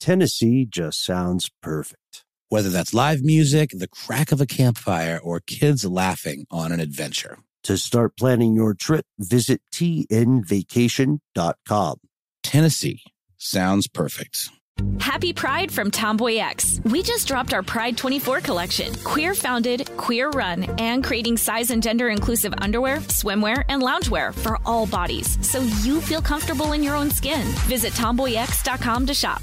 [0.00, 2.24] Tennessee just sounds perfect.
[2.48, 7.38] Whether that's live music, the crack of a campfire, or kids laughing on an adventure.
[7.64, 11.96] To start planning your trip, visit tnvacation.com.
[12.44, 13.02] Tennessee
[13.36, 14.48] sounds perfect.
[15.00, 16.80] Happy Pride from Tomboy X.
[16.84, 18.94] We just dropped our Pride 24 collection.
[19.02, 24.58] Queer founded, queer run, and creating size and gender inclusive underwear, swimwear, and loungewear for
[24.64, 27.42] all bodies so you feel comfortable in your own skin.
[27.66, 29.42] Visit tomboyx.com to shop.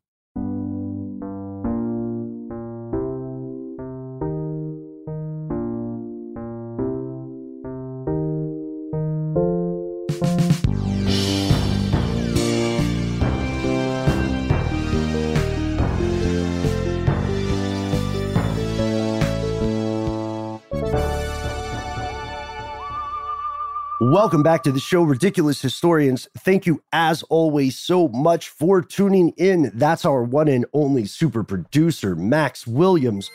[24.01, 26.27] Welcome back to the show, Ridiculous Historians.
[26.39, 29.71] Thank you, as always, so much for tuning in.
[29.75, 33.29] That's our one and only super producer, Max Williams.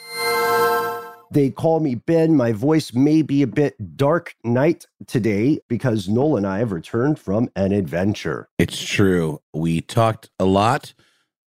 [1.31, 2.35] They call me Ben.
[2.35, 7.21] My voice may be a bit dark knight today because Noel and I have returned
[7.21, 8.49] from an adventure.
[8.59, 9.41] It's true.
[9.55, 10.95] We talked a lot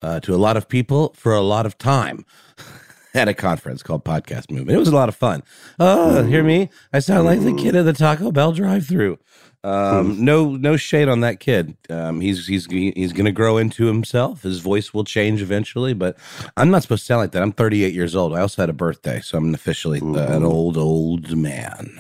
[0.01, 2.25] uh, to a lot of people for a lot of time.
[3.13, 4.75] at a conference called Podcast Movement.
[4.75, 5.43] It was a lot of fun.
[5.79, 6.69] Oh, hear me?
[6.93, 9.17] I sound like the kid at the Taco Bell drive-through.
[9.61, 11.75] Um, no, no shade on that kid.
[11.89, 14.43] Um, he's he's he's going to grow into himself.
[14.43, 16.17] His voice will change eventually, but
[16.55, 17.41] I'm not supposed to sound like that.
[17.41, 18.33] I'm 38 years old.
[18.33, 21.99] I also had a birthday, so I'm officially uh, an old old man.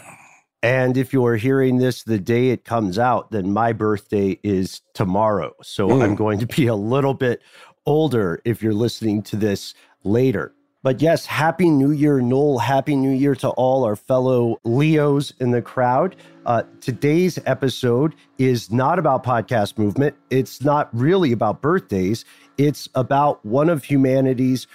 [0.63, 5.53] And if you're hearing this the day it comes out, then my birthday is tomorrow.
[5.61, 6.01] So Mm.
[6.03, 7.41] I'm going to be a little bit
[7.85, 9.73] older if you're listening to this
[10.05, 10.53] later.
[10.81, 12.57] But yes, Happy New Year, Noel.
[12.57, 16.15] Happy New Year to all our fellow Leos in the crowd.
[16.45, 20.15] Uh, today's episode is not about podcast movement.
[20.29, 22.23] It's not really about birthdays.
[22.57, 24.67] It's about one of humanity's,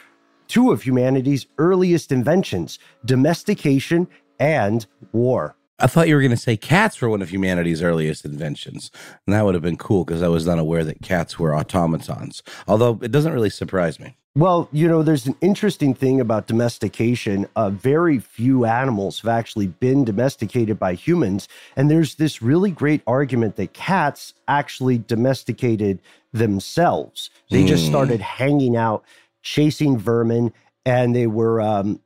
[0.47, 4.06] two of humanity's earliest inventions domestication
[4.38, 5.56] and war.
[5.78, 8.91] I thought you were going to say cats were one of humanity's earliest inventions,
[9.26, 12.42] and that would have been cool because I was not aware that cats were automatons.
[12.69, 14.16] Although it doesn't really surprise me.
[14.37, 17.47] Well, you know, there's an interesting thing about domestication.
[17.55, 21.47] Uh, very few animals have actually been domesticated by humans.
[21.77, 26.00] And there's this really great argument that cats actually domesticated
[26.33, 27.31] themselves.
[27.50, 27.91] They just Hmm.
[27.91, 29.05] started hanging out,
[29.43, 30.53] chasing vermin,
[30.84, 31.61] and they were.
[31.61, 32.01] Um,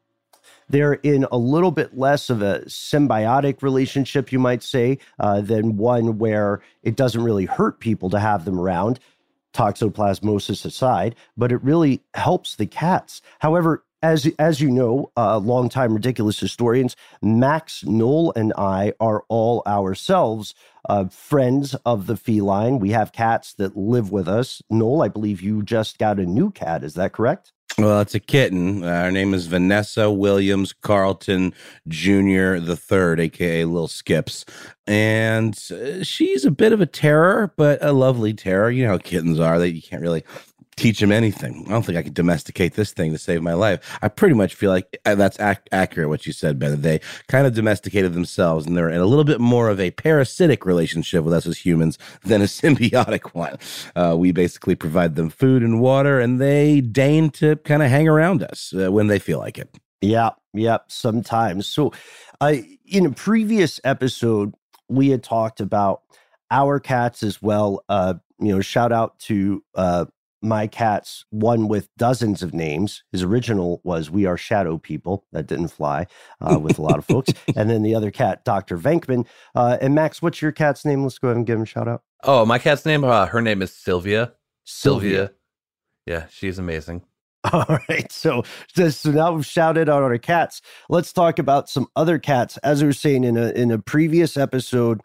[0.71, 5.79] they're in a little bit less of a symbiotic relationship, you might say, uh, than
[5.79, 9.01] one where it doesn't really hurt people to have them around
[9.59, 13.21] toxoplasmosis aside, but it really helps the cats.
[13.41, 19.65] However, as as you know, uh, longtime ridiculous historians, Max Noel and I are all
[19.67, 20.55] ourselves
[20.89, 22.79] uh, friends of the feline.
[22.79, 24.63] We have cats that live with us.
[24.71, 26.85] Noel, I believe you just got a new cat.
[26.85, 27.53] Is that correct?
[27.79, 28.85] Well, it's a kitten.
[28.85, 31.55] Uh, her name is Vanessa Williams Carlton
[31.89, 32.59] Jr.
[32.59, 34.47] the third, aka Lil Skips,
[34.87, 38.71] and uh, she's a bit of a terror, but a lovely terror.
[38.71, 40.25] You know how kittens are; that you can't really
[40.79, 41.65] teach them anything.
[41.67, 43.99] I don't think I could domesticate this thing to save my life.
[44.01, 46.81] I pretty much feel like uh, that's ac- accurate what you said, Ben.
[46.81, 50.65] They kind of domesticated themselves, and they're in a little bit more of a parasitic
[50.65, 53.59] relationship with us as humans than a symbiotic one.
[53.95, 58.09] Uh, we basically provide them food and water, and they deign to kind of hang
[58.09, 59.75] around us uh, when they feel like it.
[60.01, 61.67] Yeah, yeah, sometimes.
[61.67, 61.93] So,
[62.41, 62.55] uh,
[62.87, 64.55] in a previous episode,
[64.89, 66.03] we had talked about
[66.51, 67.85] our cats as well.
[67.89, 70.07] Uh, you know, shout out to uh,
[70.43, 73.03] my cats, one with dozens of names.
[73.13, 75.25] His original was We Are Shadow People.
[75.33, 76.07] That didn't fly
[76.41, 77.33] uh, with a lot of folks.
[77.57, 78.79] And then the other cat, Dr.
[78.79, 79.27] Venkman.
[79.55, 81.03] Uh, and Max, what's your cat's name?
[81.03, 82.03] Let's go ahead and give him a shout out.
[82.23, 83.05] Oh, my cat's name.
[83.05, 84.33] Uh, her name is Sylvia.
[84.65, 85.33] Sylvia.
[86.07, 87.03] Yeah, she's amazing.
[87.53, 88.11] All right.
[88.11, 88.43] So,
[88.75, 90.61] so so now we've shouted out our cats.
[90.89, 92.57] Let's talk about some other cats.
[92.59, 95.01] As I was saying in a in a previous episode,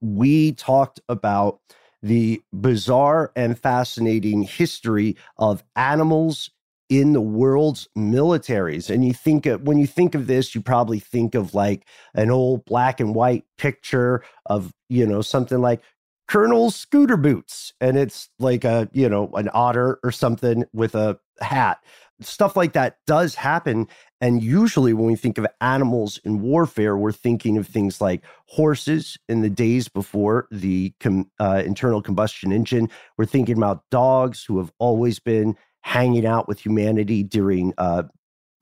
[0.00, 1.60] we talked about
[2.04, 6.50] the bizarre and fascinating history of animals
[6.90, 8.90] in the world's militaries.
[8.90, 12.30] And you think of, when you think of this, you probably think of like an
[12.30, 15.80] old black and white picture of, you know, something like
[16.28, 17.72] Colonel's scooter boots.
[17.80, 21.82] And it's like a, you know, an otter or something with a hat.
[22.20, 23.88] Stuff like that does happen.
[24.20, 29.18] And usually when we think of animals in warfare, we're thinking of things like horses
[29.28, 32.88] in the days before the com- uh, internal combustion engine.
[33.18, 38.04] We're thinking about dogs who have always been hanging out with humanity during uh,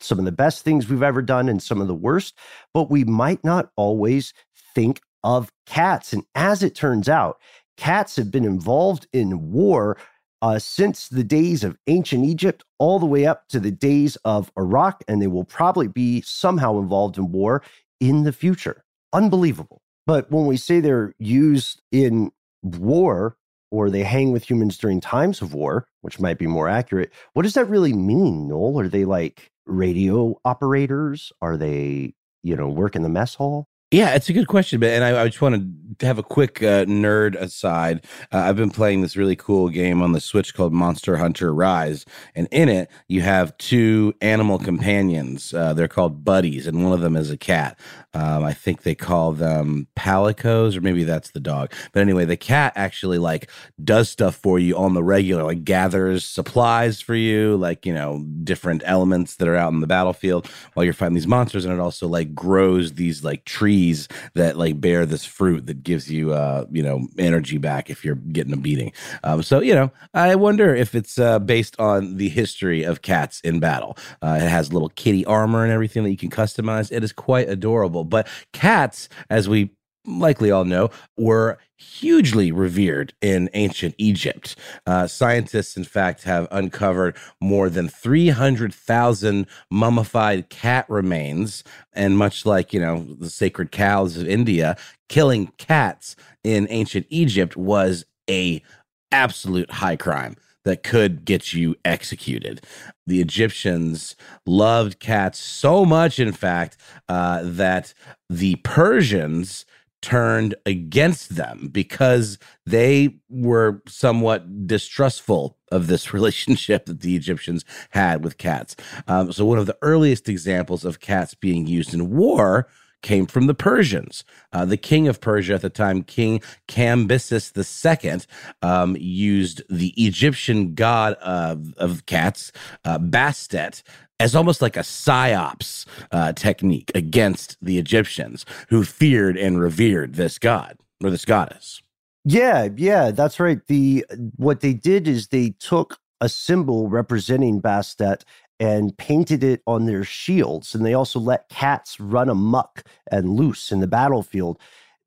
[0.00, 2.36] some of the best things we've ever done and some of the worst,
[2.74, 4.34] but we might not always
[4.74, 6.12] think of cats.
[6.12, 7.38] And as it turns out,
[7.76, 9.96] cats have been involved in war
[10.42, 14.52] uh, since the days of ancient Egypt all the way up to the days of
[14.58, 17.62] Iraq, and they will probably be somehow involved in war
[18.00, 18.84] in the future.
[19.12, 19.80] Unbelievable.
[20.06, 23.36] But when we say they're used in war,
[23.70, 27.10] or they hang with humans during times of war, which might be more accurate.
[27.32, 28.80] What does that really mean, Noel?
[28.80, 31.32] Are they like radio operators?
[31.40, 33.68] Are they, you know, work in the mess hall?
[33.92, 36.62] Yeah, it's a good question, but and I, I just want to have a quick
[36.62, 38.06] uh, nerd aside.
[38.32, 42.06] Uh, I've been playing this really cool game on the Switch called Monster Hunter Rise,
[42.34, 45.52] and in it you have two animal companions.
[45.52, 47.78] Uh, they're called buddies, and one of them is a cat.
[48.14, 51.72] Um, I think they call them palicos, or maybe that's the dog.
[51.92, 53.50] But anyway, the cat actually like
[53.82, 58.24] does stuff for you on the regular, like gathers supplies for you, like you know
[58.44, 61.80] different elements that are out in the battlefield while you're fighting these monsters, and it
[61.80, 66.66] also like grows these like trees that like bear this fruit that gives you uh
[66.70, 68.92] you know energy back if you're getting a beating.
[69.24, 73.40] Um so you know i wonder if it's uh based on the history of cats
[73.40, 73.96] in battle.
[74.22, 76.90] Uh, it has little kitty armor and everything that you can customize.
[76.92, 79.70] It is quite adorable but cats as we
[80.04, 84.56] likely all know, were hugely revered in ancient Egypt.
[84.86, 91.64] Uh, scientists, in fact, have uncovered more than 300,000 mummified cat remains.
[91.92, 94.76] And much like, you know, the sacred cows of India,
[95.08, 98.62] killing cats in ancient Egypt was a
[99.10, 102.64] absolute high crime that could get you executed.
[103.06, 104.16] The Egyptians
[104.46, 106.76] loved cats so much, in fact,
[107.08, 107.94] uh, that
[108.28, 109.64] the Persians
[110.02, 112.36] turned against them because
[112.66, 118.76] they were somewhat distrustful of this relationship that the Egyptians had with cats.
[119.06, 122.68] Um, so, one of the earliest examples of cats being used in war
[123.02, 124.24] came from the Persians.
[124.52, 128.20] Uh, the king of Persia at the time, King Cambyses II,
[128.62, 132.52] um, used the Egyptian god of, of cats,
[132.84, 133.82] uh, Bastet,
[134.18, 140.38] as almost like a psyops uh, technique against the Egyptians who feared and revered this
[140.38, 141.82] god or this goddess.
[142.24, 143.60] Yeah, yeah, that's right.
[143.66, 144.06] The
[144.36, 148.22] what they did is they took a symbol representing Bastet
[148.60, 150.74] and painted it on their shields.
[150.74, 154.58] And they also let cats run amuck and loose in the battlefield.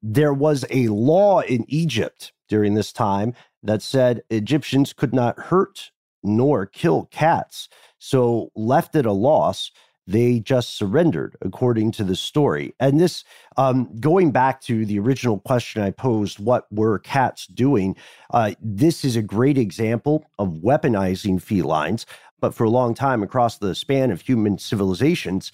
[0.01, 3.33] There was a law in Egypt during this time
[3.63, 5.92] that said Egyptians could not hurt
[6.24, 7.69] nor kill cats.
[8.00, 9.71] So, left at a loss,
[10.07, 12.75] they just surrendered, according to the story.
[12.80, 13.24] And this,
[13.57, 17.95] um, going back to the original question I posed, what were cats doing?
[18.31, 22.06] Uh, this is a great example of weaponizing felines.
[22.40, 25.52] But for a long time, across the span of human civilizations,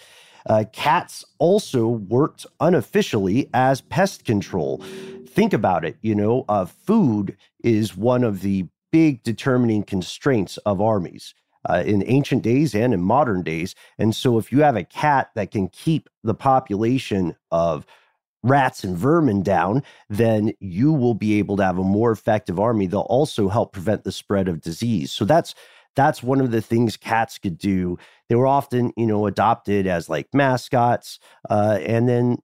[0.48, 4.84] uh, cats also worked unofficially as pest control.
[5.28, 10.82] Think about it, you know, uh, food is one of the big determining constraints of
[10.82, 11.34] armies
[11.70, 13.76] uh, in ancient days and in modern days.
[13.98, 17.86] And so, if you have a cat that can keep the population of
[18.44, 22.88] rats and vermin down, then you will be able to have a more effective army.
[22.88, 25.12] They'll also help prevent the spread of disease.
[25.12, 25.54] So that's
[25.96, 27.98] that's one of the things cats could do.
[28.30, 31.20] They were often, you know, adopted as like mascots,
[31.50, 32.38] uh, and then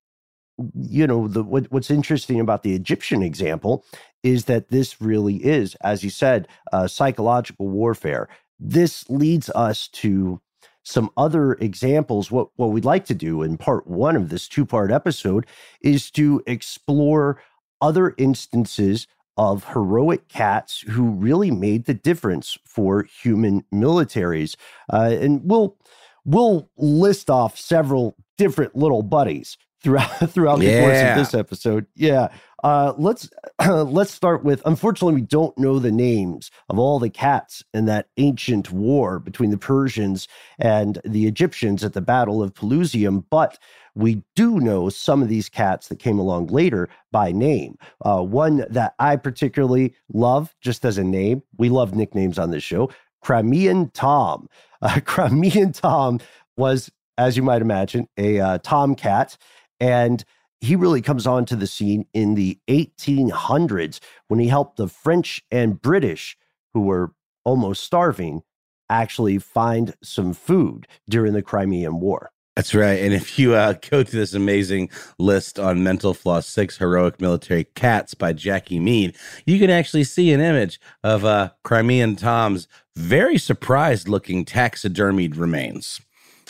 [0.74, 3.86] you know the what, what's interesting about the Egyptian example
[4.24, 8.28] is that this really is, as you said, uh, psychological warfare
[8.60, 10.42] this leads us to
[10.84, 12.32] some other examples.
[12.32, 15.46] What, what we'd like to do in part one of this two part episode
[15.82, 17.42] is to explore
[17.82, 24.56] other instances of heroic cats who really made the difference for human militaries.
[24.92, 25.78] Uh, and we'll
[26.26, 31.86] we'll list off several different little buddies throughout throughout the course of this episode.
[31.96, 32.30] Yeah.
[32.64, 33.30] Uh, let's
[33.68, 34.62] let's start with.
[34.66, 39.52] Unfortunately, we don't know the names of all the cats in that ancient war between
[39.52, 40.28] the Persians
[40.58, 43.60] and the Egyptians at the Battle of Pelusium, but
[43.98, 47.78] we do know some of these cats that came along later by name.
[48.06, 51.42] Uh, one that I particularly love, just as a name.
[51.58, 52.92] We love nicknames on this show.
[53.22, 54.48] Crimean Tom.
[54.80, 56.20] Uh, Crimean Tom
[56.56, 59.36] was, as you might imagine, a uh, tomcat.
[59.80, 60.24] And
[60.62, 65.82] he really comes onto the scene in the 1800s when he helped the French and
[65.82, 66.38] British,
[66.76, 67.12] who were
[67.44, 68.44] almost starving,
[68.88, 72.30] actually find some food during the Crimean War.
[72.58, 73.04] That's right.
[73.04, 77.66] And if you uh, go to this amazing list on Mental Floss Six Heroic Military
[77.76, 83.38] Cats by Jackie Mead, you can actually see an image of uh, Crimean Tom's very
[83.38, 86.02] surprised looking taxidermied remains.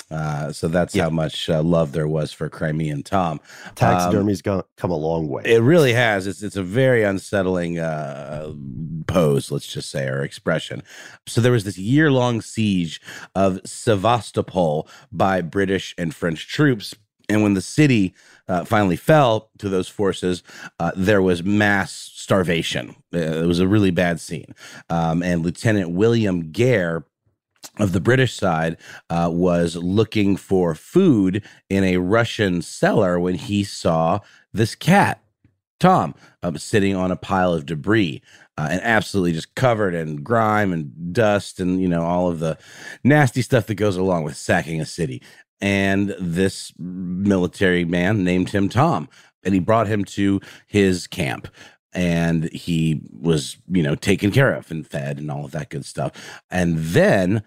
[0.10, 1.04] Uh, so that's yeah.
[1.04, 3.40] how much uh, love there was for Crimean Tom.
[3.76, 5.44] Taxidermy's um, come a long way.
[5.46, 6.28] It really has.
[6.28, 8.54] It's it's a very unsettling uh,
[9.08, 10.84] pose, let's just say, or expression.
[11.26, 13.02] So there was this year long siege
[13.36, 16.96] of Sevastopol by British and French troops,
[17.30, 18.14] and when the city
[18.48, 20.44] uh, finally fell to those forces,
[20.80, 22.96] uh, there was mass starvation.
[23.14, 24.54] Uh, it was a really bad scene,
[24.90, 27.06] um, and Lieutenant William Gair
[27.80, 28.78] of the British side
[29.10, 34.20] uh, was looking for food in a Russian cellar when he saw
[34.54, 35.22] this cat,
[35.80, 38.22] Tom, uh, sitting on a pile of debris.
[38.60, 42.58] Uh, and absolutely just covered in grime and dust and you know all of the
[43.04, 45.22] nasty stuff that goes along with sacking a city
[45.62, 49.08] and this military man named him tom
[49.44, 51.48] and he brought him to his camp
[51.94, 55.86] and he was you know taken care of and fed and all of that good
[55.86, 57.44] stuff and then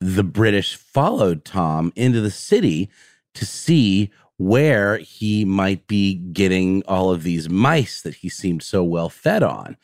[0.00, 2.90] the British followed Tom into the city
[3.34, 8.82] to see where he might be getting all of these mice that he seemed so
[8.82, 9.76] well fed on.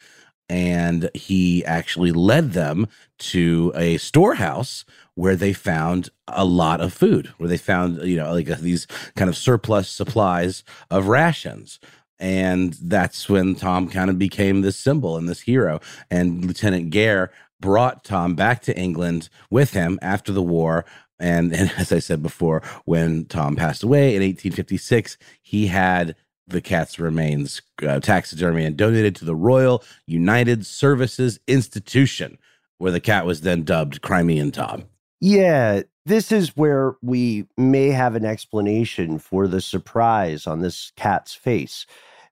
[0.49, 2.87] And he actually led them
[3.19, 8.33] to a storehouse where they found a lot of food, where they found, you know,
[8.33, 11.79] like uh, these kind of surplus supplies of rations.
[12.19, 15.81] And that's when Tom kind of became this symbol and this hero.
[16.11, 20.85] And Lieutenant Gair brought Tom back to England with him after the war.
[21.19, 26.61] And, and as I said before, when Tom passed away in 1856, he had the
[26.61, 32.39] cat's remains uh, taxidermy and donated to the Royal United Services Institution,
[32.79, 34.85] where the cat was then dubbed Crimean Tom.
[35.21, 41.35] Yeah, this is where we may have an explanation for the surprise on this cat's
[41.35, 41.87] face.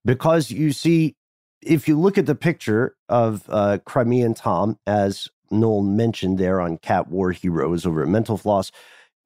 [0.05, 1.17] Because you see,
[1.65, 6.79] if you look at the picture of uh, Crimean Tom, as Noel mentioned there on
[6.79, 8.71] Cat War Heroes over at Mental Floss,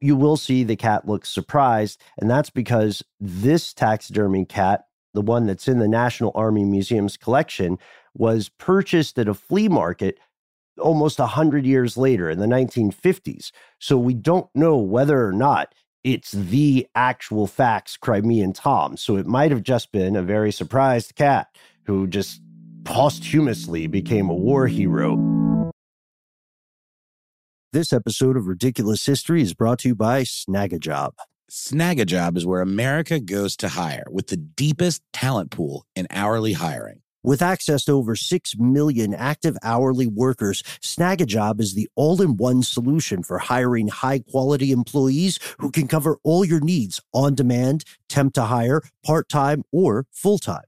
[0.01, 2.01] you will see the cat looks surprised.
[2.19, 7.79] And that's because this taxidermy cat, the one that's in the National Army Museum's collection,
[8.15, 10.19] was purchased at a flea market
[10.79, 13.51] almost 100 years later in the 1950s.
[13.81, 18.97] So we don't know whether or not it's the actual facts Crimean Tom.
[18.97, 21.49] So it might have just been a very surprised cat
[21.89, 22.43] who just
[22.85, 25.73] posthumously became a war hero.
[27.73, 31.13] This episode of Ridiculous History is brought to you by Snagajob.
[31.51, 37.01] Snagajob is where America goes to hire with the deepest talent pool in hourly hiring.
[37.23, 42.63] With access to over 6 million active hourly workers, Snagajob is the all in one
[42.63, 48.35] solution for hiring high quality employees who can cover all your needs on demand, temp
[48.35, 50.68] to hire, part time, or full time.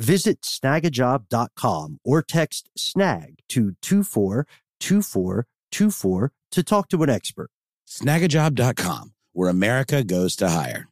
[0.00, 7.50] Visit snagajob.com or text snag to 242424 to talk to an expert.
[7.86, 10.88] Snagajob.com, where America goes to hire.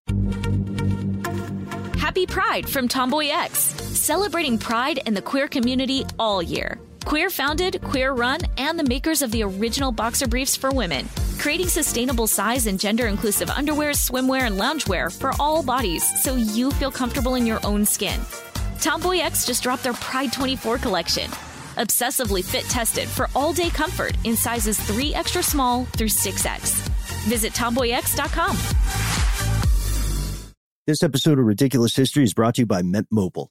[1.96, 3.58] Happy Pride from Tomboy X,
[3.96, 6.78] celebrating pride in the queer community all year.
[7.06, 11.68] Queer founded, queer run, and the makers of the original boxer briefs for women, creating
[11.68, 16.90] sustainable size and gender inclusive underwear, swimwear, and loungewear for all bodies so you feel
[16.90, 18.20] comfortable in your own skin.
[18.80, 21.30] Tomboy X just dropped their Pride 24 collection.
[21.76, 26.88] Obsessively fit tested for all day comfort in sizes 3 extra small through 6X.
[27.28, 28.56] Visit tomboyx.com.
[30.86, 33.50] This episode of Ridiculous History is brought to you by Mint Mobile.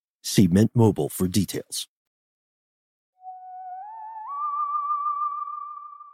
[0.23, 1.87] See Mint Mobile for details.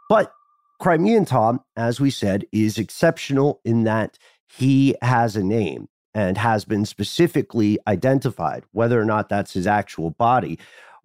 [0.08, 0.32] But
[0.80, 6.64] Crimean Tom, as we said, is exceptional in that he has a name and has
[6.64, 10.58] been specifically identified, whether or not that's his actual body.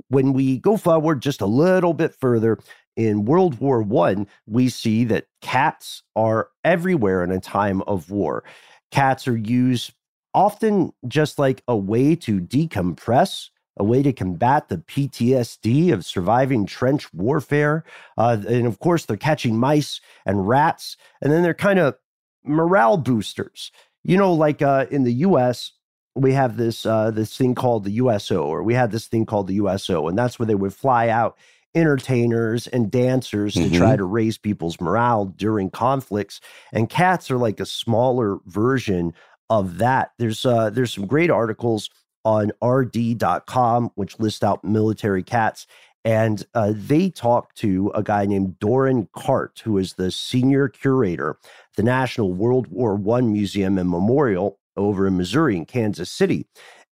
[0.07, 2.59] When we go forward just a little bit further,
[2.95, 8.43] in World War One, we see that cats are everywhere in a time of war.
[8.91, 9.93] Cats are used
[10.33, 16.65] often just like a way to decompress, a way to combat the PTSD of surviving
[16.65, 17.83] trench warfare.
[18.17, 21.95] Uh, and of course, they're catching mice and rats, and then they're kind of
[22.43, 23.71] morale boosters.
[24.03, 25.71] You know, like uh, in the US,
[26.15, 29.47] we have this uh, this thing called the USO, or we had this thing called
[29.47, 31.37] the USO, and that's where they would fly out
[31.75, 33.71] entertainers and dancers mm-hmm.
[33.71, 36.39] to try to raise people's morale during conflicts.
[36.71, 39.13] And cats are like a smaller version
[39.53, 40.13] of that.
[40.17, 41.89] There's uh, there's some great articles
[42.25, 45.67] on rd.com which list out military cats
[46.05, 51.37] and uh, they talked to a guy named Doran Cart, who is the senior curator,
[51.77, 56.45] the National World War One Museum and Memorial over in Missouri in Kansas City.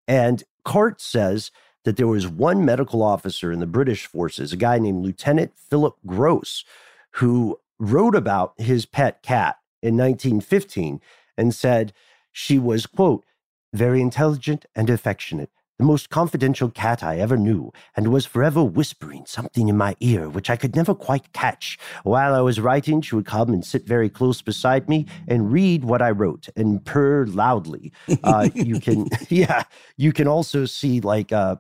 [0.08, 1.52] And Cart says
[1.84, 5.96] that there was one medical officer in the British forces, a guy named Lieutenant Philip
[6.06, 6.64] Gosse,
[7.16, 11.02] who wrote about his pet cat in 1915
[11.38, 11.92] and said
[12.32, 13.26] she was, quote,
[13.74, 19.26] very intelligent and affectionate, the most confidential cat I ever knew, and was forever whispering
[19.26, 21.80] something in my ear which I could never quite catch.
[22.04, 25.84] While I was writing, she would come and sit very close beside me and read
[25.84, 27.92] what I wrote and purr loudly.
[28.24, 29.64] Uh, you can, yeah,
[29.98, 31.56] you can also see like uh,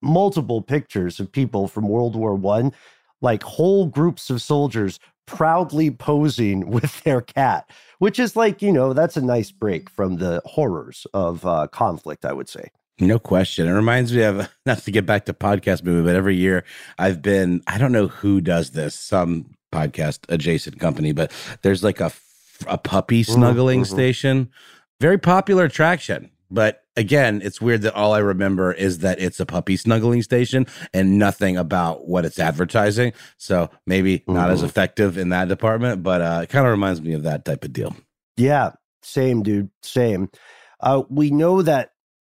[0.00, 2.72] multiple pictures of people from World War One,
[3.20, 8.92] like whole groups of soldiers proudly posing with their cat, which is like, you know,
[8.92, 12.70] that's a nice break from the horrors of uh, conflict, I would say.
[12.98, 13.68] No question.
[13.68, 16.64] It reminds me of not to get back to podcast movie, but every year
[16.98, 21.32] I've been, I don't know who does this, some podcast adjacent company, but
[21.62, 22.12] there's like a,
[22.66, 23.94] a puppy mm-hmm, snuggling mm-hmm.
[23.94, 24.50] station.
[25.00, 26.30] Very popular attraction.
[26.50, 30.66] But again, it's weird that all I remember is that it's a puppy snuggling station
[30.94, 33.12] and nothing about what it's advertising.
[33.36, 34.34] So maybe mm-hmm.
[34.34, 34.66] not as mm-hmm.
[34.66, 37.72] effective in that department, but uh, it kind of reminds me of that type of
[37.72, 37.96] deal.
[38.36, 39.70] Yeah, same, dude.
[39.82, 40.30] Same.
[40.80, 41.92] Uh, we know that,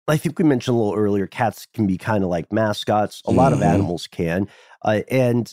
[0.09, 3.23] I think we mentioned a little earlier, cats can be kind of like mascots.
[3.25, 3.38] A mm-hmm.
[3.38, 3.75] lot of mm-hmm.
[3.75, 4.47] animals can.
[4.83, 5.53] Uh, and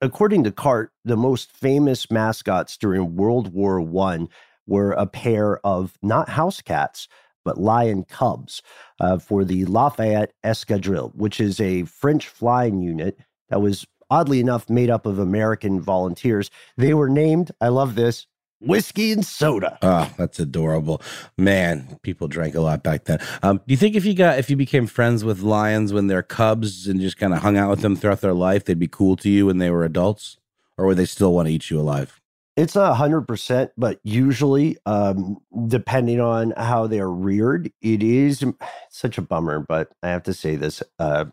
[0.00, 4.28] according to Cart, the most famous mascots during World War One
[4.66, 7.08] were a pair of not house cats,
[7.44, 8.62] but lion cubs
[9.00, 14.68] uh, for the Lafayette Escadrille, which is a French flying unit that was oddly enough
[14.70, 16.50] made up of American volunteers.
[16.76, 18.26] They were named, I love this,
[18.60, 19.78] whiskey and soda.
[19.82, 21.02] Oh, that's adorable.
[21.36, 23.18] Man, people drank a lot back then.
[23.42, 26.22] Um, do you think if you got if you became friends with lions when they're
[26.22, 29.16] cubs and just kind of hung out with them throughout their life, they'd be cool
[29.16, 30.38] to you when they were adults?
[30.76, 32.20] Or would they still want to eat you alive?
[32.56, 38.44] It's a hundred percent, but usually, um, depending on how they're reared, it is
[38.90, 39.60] such a bummer.
[39.60, 41.26] But I have to say this: uh,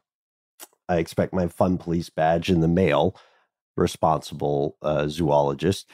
[0.90, 3.16] I expect my fun police badge in the mail.
[3.78, 5.90] Responsible uh, zoologist.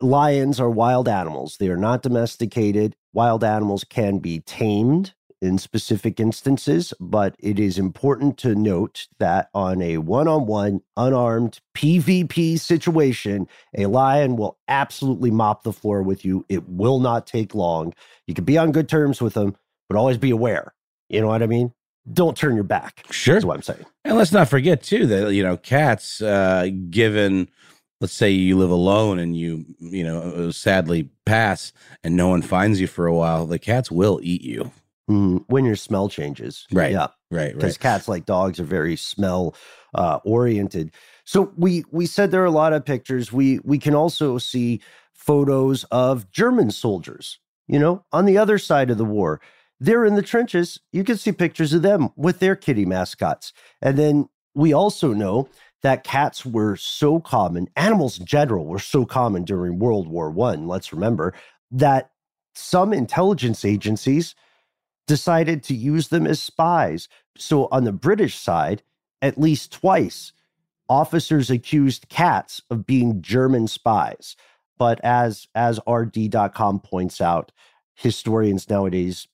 [0.00, 1.56] Lions are wild animals.
[1.58, 2.96] They are not domesticated.
[3.12, 9.48] Wild animals can be tamed in specific instances, but it is important to note that
[9.54, 16.02] on a one on one, unarmed PvP situation, a lion will absolutely mop the floor
[16.02, 16.44] with you.
[16.48, 17.94] It will not take long.
[18.26, 19.56] You can be on good terms with them,
[19.88, 20.74] but always be aware.
[21.08, 21.72] You know what I mean?
[22.12, 23.04] Don't turn your back.
[23.10, 23.34] Sure.
[23.34, 23.84] That's what I'm saying.
[24.04, 27.48] And let's not forget, too, that, you know, cats, uh, given
[28.00, 31.72] let's say you live alone and you you know sadly pass
[32.02, 34.72] and no one finds you for a while the cats will eat you
[35.10, 36.68] Mm, when your smell changes.
[36.72, 36.92] Right.
[36.92, 37.08] Yeah.
[37.32, 37.52] Right.
[37.52, 37.80] Because right.
[37.80, 39.56] cats, like dogs, are very smell
[39.92, 40.92] uh, oriented.
[41.24, 43.32] So we we said there are a lot of pictures.
[43.32, 44.80] We we can also see
[45.12, 47.40] photos of German soldiers.
[47.66, 49.40] You know, on the other side of the war,
[49.80, 50.78] they're in the trenches.
[50.92, 53.52] You can see pictures of them with their kitty mascots.
[53.82, 55.48] And then we also know
[55.82, 60.68] that cats were so common, animals in general were so common during World War One,
[60.68, 61.32] let's remember,
[61.70, 62.10] that
[62.54, 64.34] some intelligence agencies
[65.10, 67.08] decided to use them as spies.
[67.36, 68.84] So on the British side,
[69.20, 70.32] at least twice,
[70.88, 74.36] officers accused cats of being German spies.
[74.78, 77.50] But as as rd.com points out,
[77.96, 79.26] historians nowadays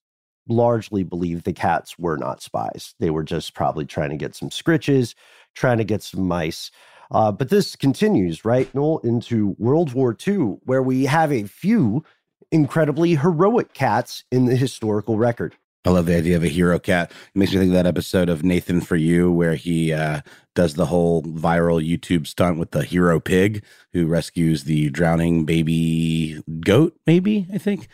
[0.49, 2.95] largely believe the cats were not spies.
[2.99, 5.15] They were just probably trying to get some scritches,
[5.55, 6.71] trying to get some mice.
[7.11, 12.03] Uh, but this continues, right, Noel, into World War II, where we have a few
[12.51, 15.55] incredibly heroic cats in the historical record.
[15.87, 17.13] I love the idea of a hero cat.
[17.13, 20.23] It makes me think of that episode of Nathan for You where he uh,
[20.57, 26.43] does the whole viral YouTube stunt with the hero pig who rescues the drowning baby
[26.59, 27.87] goat, maybe, I think.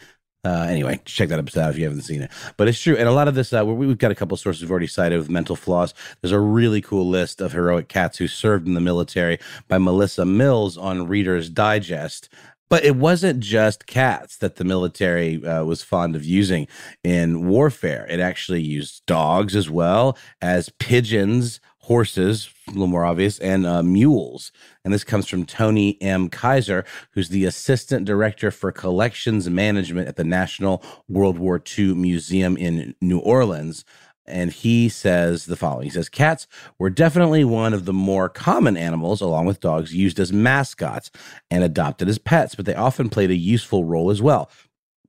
[0.43, 2.31] Uh, anyway, check that episode out if you haven't seen it.
[2.57, 2.97] But it's true.
[2.97, 5.29] And a lot of this, uh, we've got a couple sources we've already cited with
[5.29, 5.93] Mental Floss.
[6.21, 10.25] There's a really cool list of heroic cats who served in the military by Melissa
[10.25, 12.31] Mills on Reader's Digest.
[12.73, 16.69] But it wasn't just cats that the military uh, was fond of using
[17.05, 18.07] in warfare.
[18.09, 23.83] It actually used dogs as well as pigeons, horses, a little more obvious, and uh,
[23.83, 24.53] mules.
[24.87, 26.31] And this comes from Toni M.
[26.31, 32.57] Kiser, who's the assistant director for collections management at the National World War II Museum
[32.57, 33.85] in New Orleans.
[34.27, 36.47] And he says the following He says, Cats
[36.79, 41.11] were definitely one of the more common animals, along with dogs, used as mascots
[41.51, 44.51] and adopted as pets, but they often played a useful role as well.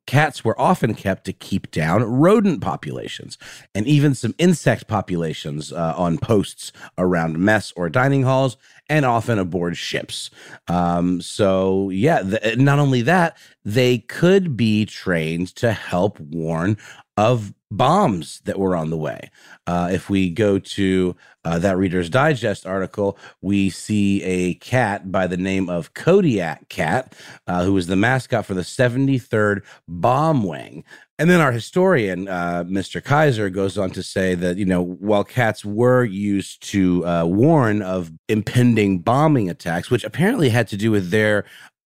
[0.06, 3.38] Cats were often kept to keep down rodent populations
[3.74, 8.58] and even some insect populations uh, on posts around mess or dining halls
[8.90, 10.30] and often aboard ships.
[10.68, 16.78] Um, so, yeah, the, not only that, they could be trained to help warn
[17.18, 19.30] of bombs that were on the way.
[19.66, 25.28] Uh, if we go to uh, that Reader's Digest article, we see a cat by
[25.28, 27.16] the name of Kodiak Cat,
[27.48, 30.84] uh, who was the mascot for the 73rd Bomb Wing.
[31.20, 33.02] And then our historian, uh, Mr.
[33.02, 37.82] Kiser, goes on to say that, you know, while cats were used to uh, warn
[37.82, 41.46] of impending bombing attacks, which apparently had to do with their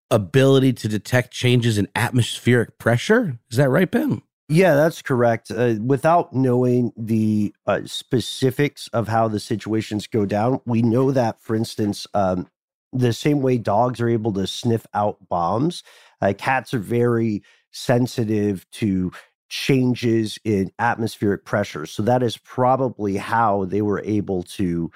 [0.09, 3.39] ability to detect changes in atmospheric pressure.
[3.51, 4.21] Is that right, Ben?
[4.49, 5.51] Yeah, that's correct.
[5.51, 11.41] Uh, without knowing the uh, specifics of how the situations go down, we know that,
[11.41, 12.47] for instance, um,
[12.93, 15.83] the same way dogs are able to sniff out bombs,
[16.21, 19.11] uh, cats are very sensitive to
[19.49, 21.85] changes in atmospheric pressure.
[21.85, 24.91] So that is probably how they were able to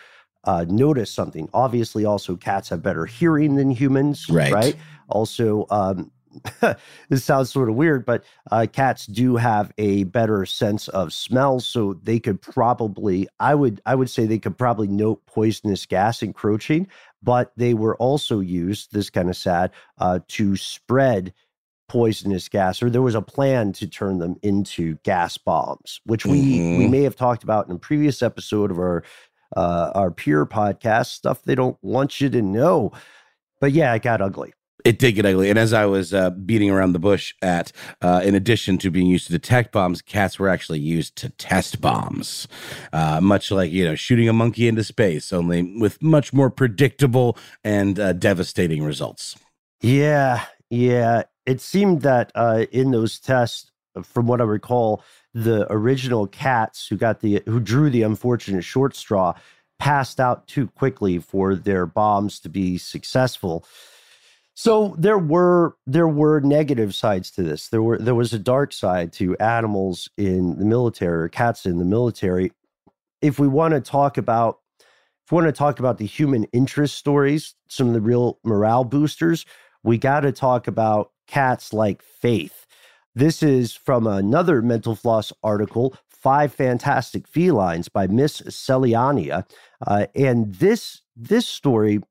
[0.46, 1.50] uh, notice something.
[1.54, 4.52] Obviously, also cats have better hearing than humans, right?
[4.52, 4.76] right?
[5.10, 6.12] Also, um,
[7.10, 11.60] this sounds sort of weird, but uh, cats do have a better sense of smell,
[11.60, 16.22] so they could probably, I would, I would say they could probably note poisonous gas
[16.22, 16.88] encroaching.
[17.24, 18.94] But they were also used.
[18.94, 21.34] This kind of sad uh, to spread
[21.88, 26.42] poisonous gas, or there was a plan to turn them into gas bombs, which we
[26.42, 26.78] mm-hmm.
[26.78, 29.04] we may have talked about in a previous episode of our
[29.56, 32.92] uh, our peer podcast stuff they don't want you to know.
[33.60, 34.54] But yeah, it got ugly.
[34.84, 35.50] It did get ugly.
[35.50, 39.08] And as I was uh, beating around the bush at, uh, in addition to being
[39.08, 42.48] used to detect bombs, cats were actually used to test bombs.
[42.92, 47.38] Uh, much like, you know, shooting a monkey into space, only with much more predictable
[47.64, 49.36] and uh, devastating results.
[49.82, 50.46] Yeah.
[50.70, 51.24] Yeah.
[51.46, 53.72] It seemed that uh, in those tests,
[54.04, 58.96] from what I recall, the original cats who got the, who drew the unfortunate short
[58.96, 59.34] straw
[59.80, 63.66] passed out too quickly for their bombs to be successful.
[64.64, 67.70] So there were there were negative sides to this.
[67.70, 71.80] There were there was a dark side to animals in the military or cats in
[71.80, 72.52] the military.
[73.24, 76.96] If we want to talk about if we want to talk about the human interest
[76.96, 79.48] stories, some of the real morale boosters,
[79.82, 82.68] we got to talk about cats like Faith.
[83.16, 89.44] This is from another Mental Floss article, Five Fantastic Felines by Miss Cellania.
[89.88, 92.02] Uh, and this this story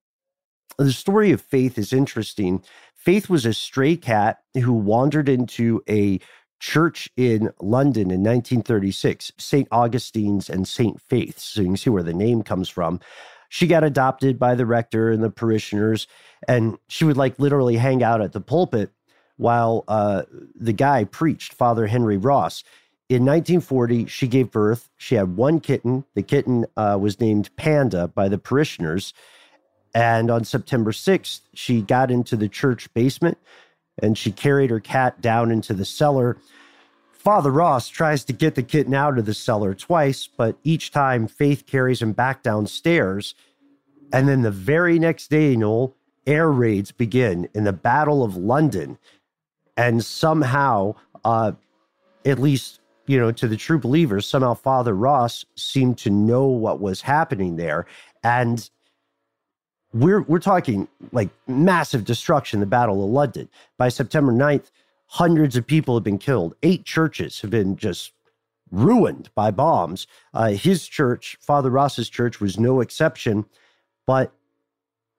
[0.85, 2.63] the story of Faith is interesting.
[2.95, 6.21] Faith was a stray cat who wandered into a
[6.61, 9.69] church in London in 1936, St.
[9.73, 11.01] Augustine's and St.
[11.01, 11.45] Faith's.
[11.45, 13.01] So you can see where the name comes from.
[13.49, 16.07] She got adopted by the rector and the parishioners,
[16.47, 18.91] and she would like literally hang out at the pulpit
[19.37, 20.23] while uh,
[20.55, 22.63] the guy preached, Father Henry Ross.
[23.09, 24.89] In 1940, she gave birth.
[24.99, 26.05] She had one kitten.
[26.15, 29.13] The kitten uh, was named Panda by the parishioners.
[29.95, 33.39] And on September 6th, she got into the church basement
[34.01, 36.37] and she carried her cat down into the cellar.
[37.13, 41.27] Father Ross tries to get the kitten out of the cellar twice, but each time
[41.27, 43.35] Faith carries him back downstairs.
[44.13, 45.95] And then the very next day, Noel,
[46.27, 48.97] air raids begin in the Battle of London.
[49.77, 51.53] And somehow, uh,
[52.25, 56.81] at least, you know, to the true believers, somehow Father Ross seemed to know what
[56.81, 57.87] was happening there.
[58.23, 58.69] And
[59.93, 63.49] we're we're talking like massive destruction, the Battle of London.
[63.77, 64.71] By September 9th,
[65.07, 66.55] hundreds of people have been killed.
[66.63, 68.13] Eight churches have been just
[68.71, 70.07] ruined by bombs.
[70.33, 73.45] Uh, his church, Father Ross's church, was no exception,
[74.07, 74.33] but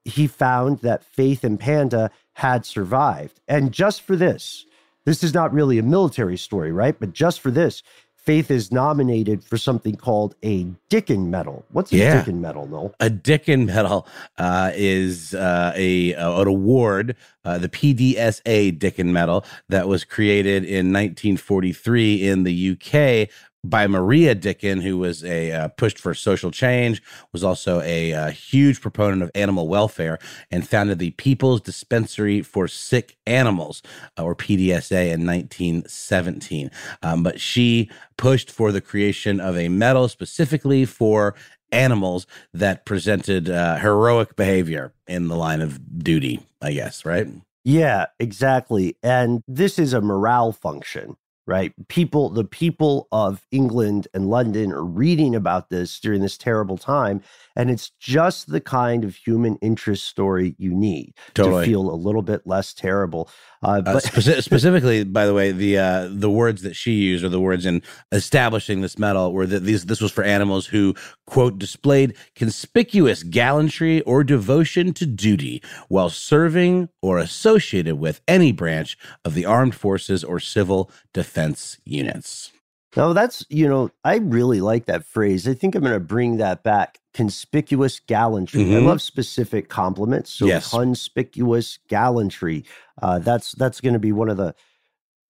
[0.06, 3.40] he found that Faith and Panda had survived.
[3.48, 4.66] And just for this,
[5.06, 6.98] this is not really a military story, right?
[6.98, 7.84] But just for this,
[8.22, 11.66] Faith is nominated for something called a Dickin Medal.
[11.72, 12.22] What's a Yeah.
[12.24, 12.94] Dickin Medal, Noel?
[13.00, 14.08] A Dickin Medal
[14.38, 20.94] uh, is uh, a an award, uh, the PDSA Dickin Medal that was created in
[20.94, 23.28] 1943 in the UK
[23.64, 28.32] by Maria Dickin, who was a uh, pushed for social change, was also a, uh
[28.32, 30.18] huge proponent of animal welfare,
[30.50, 33.82] and founded the People's Dispensary for Sick Animals,
[34.18, 36.72] uh, or PDSA, in 1917.
[37.04, 41.36] Um, but she pushed for the creation of a medal specifically for
[41.72, 47.28] animals that presented uh, heroic behavior in the line of duty, I guess, right?
[47.64, 48.98] Yeah, exactly.
[49.04, 51.16] And this is a morale function,
[51.52, 51.74] right?
[51.90, 57.22] People, the people of England and London are reading about this during this terrible time.
[57.56, 61.66] And it's just the kind of human interest story you need Totally.
[61.66, 63.30] to feel a little bit less terrible.
[63.64, 67.24] Uh, Uh, but speci- specifically, by the way, the uh, the words that she used,
[67.24, 70.94] or the words in establishing this medal, were that these this was for animals who
[71.28, 78.98] quote displayed conspicuous gallantry or devotion to duty while serving or associated with any branch
[79.26, 82.52] of the armed forces or civil defense units.
[82.98, 85.48] No, that's, you know, I really like that phrase.
[85.48, 87.00] I think I'm going to bring that back.
[87.14, 88.62] Conspicuous gallantry.
[88.62, 88.86] I Mhm.
[88.86, 90.32] love specific compliments.
[90.32, 90.70] So Yes.
[90.72, 92.64] conspicuous gallantry.
[93.02, 94.54] Uh, that's that's going to be one of the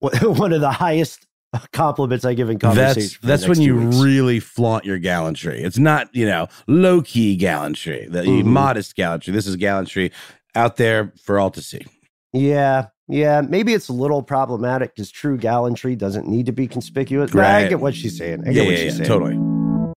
[0.00, 1.26] one of the highest
[1.72, 3.18] compliments I give in conversation.
[3.22, 3.96] That's that's when you weeks.
[3.98, 5.62] really flaunt your gallantry.
[5.62, 8.44] It's not you know low key gallantry, the Mhm.
[8.44, 9.32] modest gallantry.
[9.32, 10.10] This is gallantry
[10.54, 11.84] out there for all to see.
[12.32, 13.40] Yeah, yeah.
[13.42, 17.30] Maybe it's a little problematic because true gallantry doesn't need to be conspicuous.
[17.30, 18.42] But I get what she's saying.
[18.46, 19.08] I Yeah, get what yeah, she's yeah, saying.
[19.08, 19.94] totally.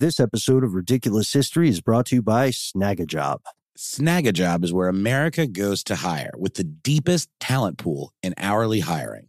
[0.00, 3.38] This episode of Ridiculous History is brought to you by Snagajob.
[3.78, 9.28] Snagajob is where America goes to hire with the deepest talent pool in hourly hiring.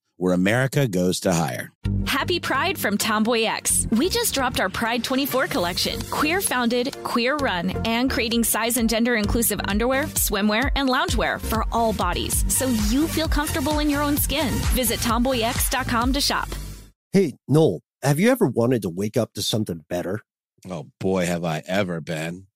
[0.21, 1.73] where America goes to hire.
[2.05, 3.87] Happy Pride from Tomboy X.
[3.89, 5.99] We just dropped our Pride 24 collection.
[6.11, 11.65] Queer founded, queer run, and creating size and gender inclusive underwear, swimwear, and loungewear for
[11.71, 14.53] all bodies so you feel comfortable in your own skin.
[14.75, 16.49] Visit tomboyx.com to shop.
[17.11, 20.19] Hey, Noel, have you ever wanted to wake up to something better?
[20.69, 22.45] Oh boy, have I ever been.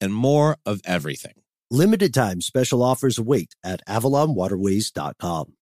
[0.00, 1.34] and more of everything.
[1.70, 5.52] Limited time special offers await at avalonwaterways.com.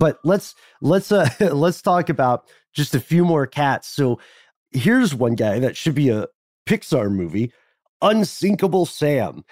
[0.00, 3.88] But let's let's uh let's talk about just a few more cats.
[3.88, 4.18] So
[4.70, 6.26] here's one guy that should be a
[6.66, 7.52] Pixar movie
[8.02, 9.44] Unsinkable Sam.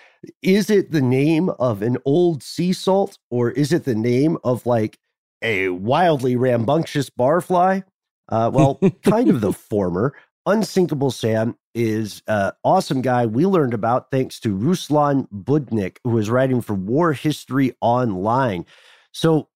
[0.42, 4.66] Is it the name of an old sea salt or is it the name of
[4.66, 4.98] like
[5.40, 7.82] a wildly rambunctious barfly?
[8.28, 10.14] Uh, well, kind of the former.
[10.44, 16.28] Unsinkable Sam is an awesome guy we learned about thanks to Ruslan Budnik, who is
[16.28, 18.66] writing for War History Online.
[19.12, 19.48] So,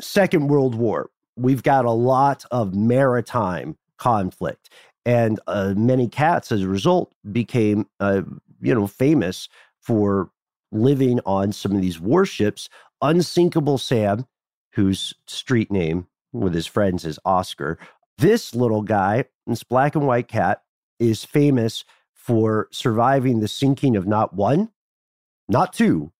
[0.00, 4.68] Second World War, we've got a lot of maritime conflict,
[5.06, 8.22] and uh, many cats, as a result, became uh,
[8.60, 9.48] you know famous
[9.80, 10.30] for
[10.70, 12.68] living on some of these warships.
[13.00, 14.26] Unsinkable Sam,
[14.74, 17.78] whose street name with his friends is Oscar.
[18.18, 20.62] This little guy, this black and white cat,
[20.98, 24.70] is famous for surviving the sinking of not one,
[25.48, 26.12] not two,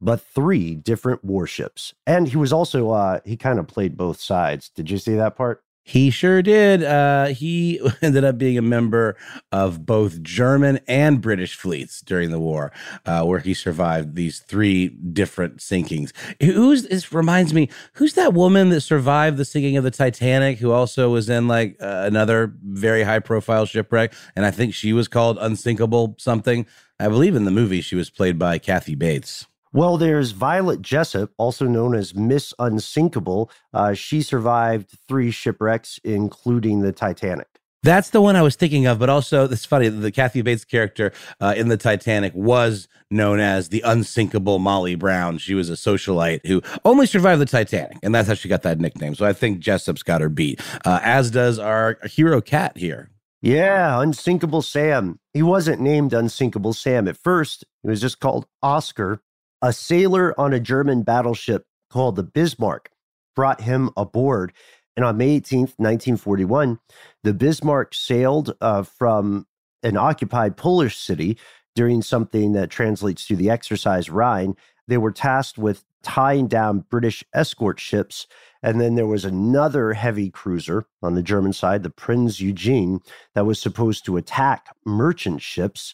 [0.00, 1.94] but three different warships.
[2.06, 4.68] And he was also uh he kind of played both sides.
[4.70, 5.62] Did you see that part?
[5.88, 6.82] He sure did.
[6.82, 9.16] Uh, he ended up being a member
[9.52, 12.72] of both German and British fleets during the war,
[13.06, 16.10] uh, where he survived these three different sinkings.
[16.42, 17.68] Who's this reminds me?
[17.94, 20.58] Who's that woman that survived the sinking of the Titanic?
[20.58, 24.92] Who also was in like uh, another very high profile shipwreck, and I think she
[24.92, 26.66] was called Unsinkable something.
[26.98, 29.46] I believe in the movie she was played by Kathy Bates.
[29.76, 33.50] Well, there's Violet Jessop, also known as Miss Unsinkable.
[33.74, 37.46] Uh, she survived three shipwrecks, including the Titanic.
[37.82, 39.90] That's the one I was thinking of, but also it's funny.
[39.90, 41.12] The Kathy Bates character
[41.42, 45.36] uh, in the Titanic was known as the unsinkable Molly Brown.
[45.36, 48.80] She was a socialite who only survived the Titanic, and that's how she got that
[48.80, 49.14] nickname.
[49.14, 53.10] So I think Jessop's got her beat, uh, as does our hero cat here.
[53.42, 55.20] Yeah, Unsinkable Sam.
[55.34, 57.64] He wasn't named Unsinkable Sam at first.
[57.82, 59.20] He was just called Oscar
[59.66, 62.88] a sailor on a German battleship called the Bismarck
[63.34, 64.52] brought him aboard.
[64.94, 66.78] And on May 18th, 1941,
[67.24, 69.48] the Bismarck sailed uh, from
[69.82, 71.36] an occupied Polish city
[71.74, 74.54] during something that translates to the exercise Rhine.
[74.86, 78.28] They were tasked with tying down British escort ships.
[78.62, 83.00] And then there was another heavy cruiser on the German side, the Prinz Eugen,
[83.34, 85.92] that was supposed to attack merchant ships.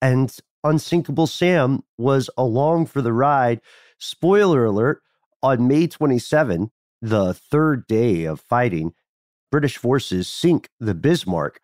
[0.00, 3.60] And Unsinkable Sam was along for the ride.
[3.98, 5.02] Spoiler alert
[5.42, 6.70] on May 27,
[7.00, 8.94] the third day of fighting,
[9.50, 11.60] British forces sink the Bismarck,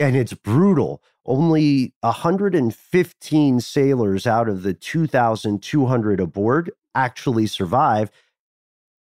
[0.00, 1.02] and it's brutal.
[1.24, 8.10] Only 115 sailors out of the 2,200 aboard actually survive,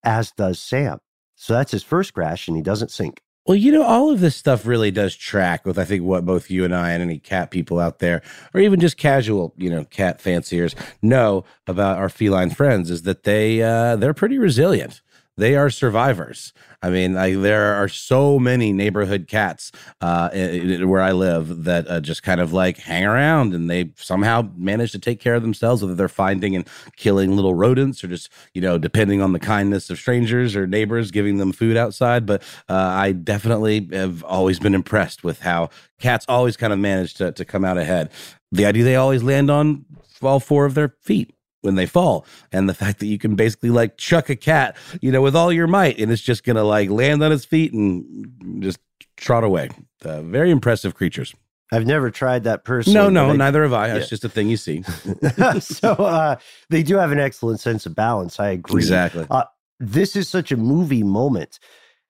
[0.04, 1.00] as does Sam.
[1.36, 3.22] So that's his first crash, and he doesn't sink.
[3.46, 6.50] Well, you know, all of this stuff really does track with, I think, what both
[6.50, 8.22] you and I and any cat people out there,
[8.54, 13.24] or even just casual, you know, cat fanciers know about our feline friends is that
[13.24, 15.02] they uh, they're pretty resilient
[15.38, 16.54] they are survivors.
[16.82, 22.02] I mean, I, there are so many neighborhood cats uh, where I live that uh,
[22.02, 25.82] just kind of like hang around and they somehow manage to take care of themselves,
[25.82, 26.67] whether they're finding and
[26.98, 31.10] killing little rodents or just, you know, depending on the kindness of strangers or neighbors
[31.10, 32.26] giving them food outside.
[32.26, 35.69] But uh, I definitely have always been impressed with how
[36.00, 38.12] cats always kind of manage to, to come out ahead.
[38.52, 39.86] The idea they always land on
[40.22, 43.69] all four of their feet when they fall and the fact that you can basically
[43.69, 46.89] like chuck a cat you know with all your might and it's just gonna like
[46.89, 48.80] land on its feet and just
[49.17, 49.69] trot away
[50.06, 51.34] uh, very impressive creatures
[51.71, 52.99] I've never tried that personally.
[52.99, 53.88] No, no, I, neither have I.
[53.88, 53.95] Yeah.
[53.95, 54.84] It's just a thing you see.
[55.60, 56.36] so uh,
[56.69, 58.39] they do have an excellent sense of balance.
[58.39, 58.80] I agree.
[58.80, 59.26] Exactly.
[59.28, 59.45] Uh,
[59.80, 61.58] this is such a movie moment.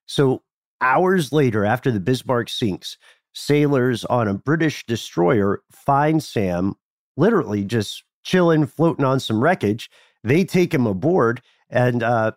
[0.05, 0.41] So
[0.81, 2.97] hours later, after the Bismarck sinks,
[3.33, 6.75] sailors on a British destroyer find Sam
[7.15, 9.89] literally just chilling, floating on some wreckage.
[10.23, 11.41] They take him aboard.
[11.69, 12.31] And uh,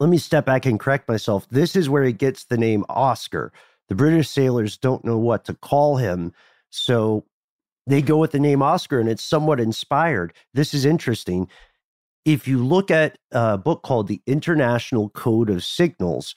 [0.00, 1.46] let me step back and correct myself.
[1.50, 3.52] This is where he gets the name Oscar.
[3.88, 6.32] The British sailors don't know what to call him.
[6.70, 7.24] So
[7.86, 10.32] they go with the name Oscar, and it's somewhat inspired.
[10.54, 11.48] This is interesting.
[12.24, 16.34] If you look at a book called The International Code of Signals,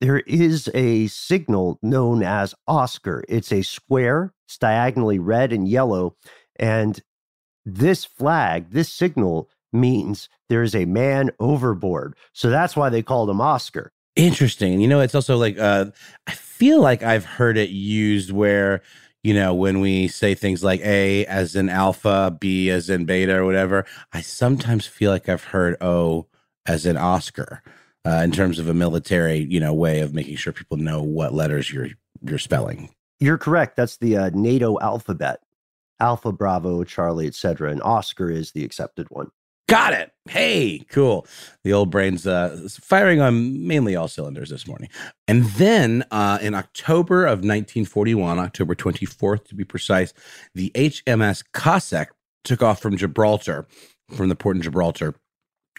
[0.00, 3.24] there is a signal known as Oscar.
[3.28, 6.16] It's a square, it's diagonally red and yellow,
[6.56, 7.00] and
[7.66, 12.14] this flag, this signal means there is a man overboard.
[12.32, 13.92] So that's why they called him Oscar.
[14.14, 14.80] Interesting.
[14.80, 15.86] You know, it's also like uh
[16.26, 18.80] I feel like I've heard it used where
[19.22, 23.34] you know, when we say things like A as in alpha, B as in beta,
[23.34, 26.28] or whatever, I sometimes feel like I've heard O
[26.64, 27.60] as in Oscar
[28.06, 31.34] uh, in terms of a military, you know, way of making sure people know what
[31.34, 31.88] letters you're
[32.22, 32.94] you're spelling.
[33.18, 33.76] You're correct.
[33.76, 35.40] That's the uh, NATO alphabet.
[36.00, 37.70] Alpha, Bravo, Charlie, etc.
[37.70, 39.30] And Oscar is the accepted one.
[39.68, 40.12] Got it.
[40.28, 41.26] Hey, cool.
[41.64, 44.88] The old brain's uh, firing on mainly all cylinders this morning.
[45.26, 50.12] And then uh, in October of 1941, October 24th to be precise,
[50.54, 52.10] the HMS Cossack
[52.44, 53.66] took off from Gibraltar,
[54.14, 55.16] from the port in Gibraltar,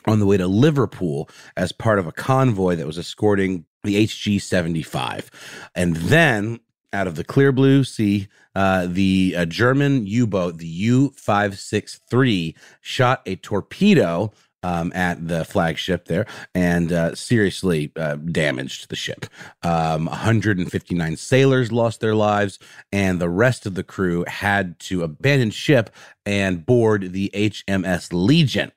[0.05, 4.41] on the way to Liverpool as part of a convoy that was escorting the HG
[4.41, 5.31] 75.
[5.75, 6.59] And then
[6.93, 12.55] out of the clear blue sea, uh, the uh, German U boat, the U 563,
[12.81, 14.31] shot a torpedo
[14.63, 19.25] um, at the flagship there and uh, seriously uh, damaged the ship.
[19.63, 22.59] Um, 159 sailors lost their lives,
[22.91, 25.89] and the rest of the crew had to abandon ship
[26.25, 28.71] and board the HMS Legion.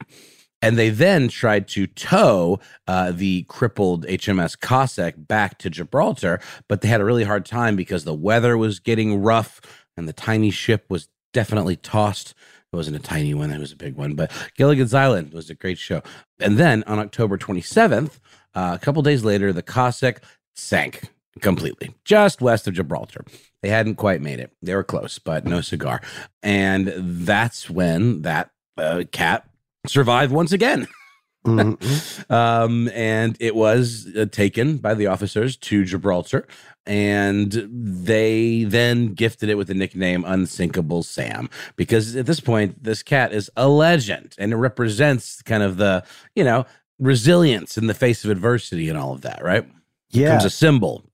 [0.62, 6.80] And they then tried to tow uh, the crippled HMS Cossack back to Gibraltar, but
[6.80, 9.60] they had a really hard time because the weather was getting rough
[9.96, 12.34] and the tiny ship was definitely tossed.
[12.72, 15.54] It wasn't a tiny one, it was a big one, but Gilligan's Island was a
[15.54, 16.02] great show.
[16.38, 18.20] And then on October 27th,
[18.54, 20.22] uh, a couple days later, the Cossack
[20.54, 21.08] sank
[21.40, 23.24] completely just west of Gibraltar.
[23.62, 24.52] They hadn't quite made it.
[24.62, 26.00] They were close, but no cigar.
[26.42, 29.49] And that's when that uh, cat
[29.86, 30.86] survived once again.
[31.46, 32.32] Mm-hmm.
[32.32, 36.46] um, and it was uh, taken by the officers to Gibraltar,
[36.84, 43.02] and they then gifted it with the nickname Unsinkable Sam because at this point, this
[43.02, 46.04] cat is a legend and it represents kind of the,
[46.34, 46.66] you know,
[46.98, 49.66] resilience in the face of adversity and all of that, right?
[50.10, 50.26] Yeah.
[50.26, 51.04] Becomes a symbol.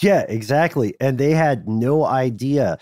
[0.00, 0.94] Yeah, exactly.
[1.00, 2.78] And they had no idea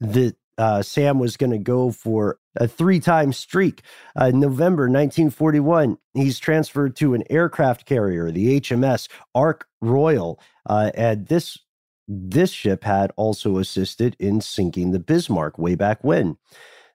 [0.00, 3.82] that uh, Sam was going to go for a three time streak.
[4.14, 10.38] Uh, November 1941, he's transferred to an aircraft carrier, the HMS Ark Royal.
[10.66, 11.58] Uh, and this,
[12.06, 16.36] this ship had also assisted in sinking the Bismarck way back when.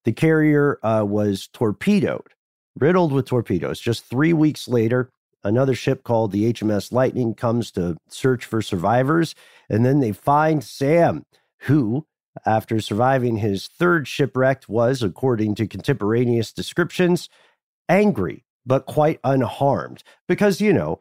[0.05, 2.27] The carrier uh, was torpedoed,
[2.77, 3.79] riddled with torpedoes.
[3.79, 5.09] Just three weeks later,
[5.43, 9.35] another ship called the HMS Lightning comes to search for survivors.
[9.69, 11.25] And then they find Sam,
[11.61, 12.05] who
[12.45, 17.29] after surviving his third shipwreck, was, according to contemporaneous descriptions,
[17.89, 20.99] angry but quite unharmed because, you know,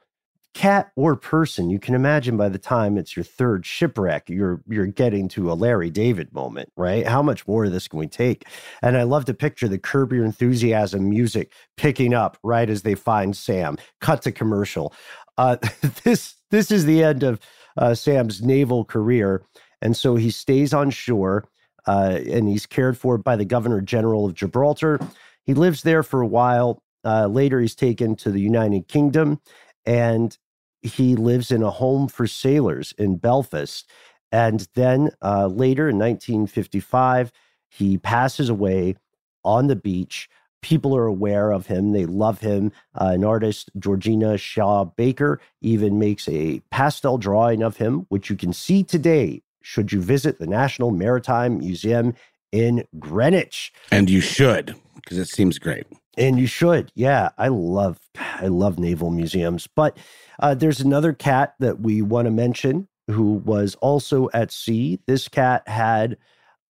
[0.57, 4.87] cat or person, you can imagine by the time it's your third shipwreck, you're you're
[4.87, 7.07] getting to a Larry David moment, right?
[7.07, 8.47] How much more of this can we take?
[8.80, 12.95] And I love to picture the Curb Your Enthusiasm music picking up right as they
[12.95, 13.76] find Sam.
[14.01, 14.95] Cut to commercial.
[15.37, 15.57] Uh,
[16.05, 17.39] this this is the end of
[17.76, 19.43] uh, Sam's naval career.
[19.83, 21.45] And so he stays on shore
[21.87, 25.01] uh, and he's cared for by the governor general of Gibraltar.
[25.45, 26.83] He lives there for a while.
[27.05, 29.41] Uh, later, he's taken to the United Kingdom
[29.85, 30.37] and
[30.83, 33.89] he lives in a home for sailors in Belfast.
[34.33, 37.33] And then uh, later in 1955,
[37.68, 38.97] he passes away
[39.45, 40.29] on the beach.
[40.62, 41.93] People are aware of him.
[41.93, 42.72] They love him.
[43.01, 48.37] Uh, an artist, Georgina Shaw Baker, even makes a pastel drawing of him, which you
[48.37, 52.14] can see today should you visit the National Maritime Museum
[52.53, 53.73] in Greenwich.
[53.91, 55.87] And you should, because it seems great.
[56.17, 56.93] And you should.
[56.95, 59.67] Yeah, I love I love naval museums.
[59.67, 59.99] But
[60.39, 65.01] uh, there's another cat that we want to mention who was also at sea.
[65.07, 66.17] This cat had